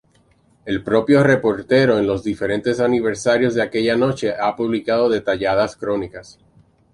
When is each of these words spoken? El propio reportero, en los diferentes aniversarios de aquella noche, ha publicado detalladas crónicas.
El 0.65 0.83
propio 0.83 1.21
reportero, 1.21 1.99
en 1.99 2.07
los 2.07 2.23
diferentes 2.23 2.79
aniversarios 2.79 3.53
de 3.53 3.61
aquella 3.61 3.95
noche, 3.95 4.33
ha 4.33 4.55
publicado 4.55 5.09
detalladas 5.09 5.75
crónicas. 5.75 6.39